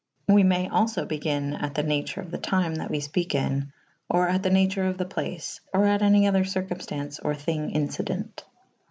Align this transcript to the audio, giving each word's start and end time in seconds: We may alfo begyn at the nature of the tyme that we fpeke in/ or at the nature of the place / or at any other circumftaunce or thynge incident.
We 0.27 0.41
may 0.41 0.67
alfo 0.67 1.07
begyn 1.07 1.55
at 1.61 1.75
the 1.75 1.83
nature 1.83 2.21
of 2.21 2.31
the 2.31 2.39
tyme 2.39 2.73
that 2.77 2.89
we 2.89 2.97
fpeke 3.01 3.35
in/ 3.35 3.71
or 4.09 4.27
at 4.27 4.41
the 4.41 4.49
nature 4.49 4.87
of 4.87 4.97
the 4.97 5.05
place 5.05 5.61
/ 5.67 5.73
or 5.75 5.85
at 5.85 6.01
any 6.01 6.25
other 6.25 6.43
circumftaunce 6.43 7.19
or 7.23 7.35
thynge 7.35 7.75
incident. 7.75 8.43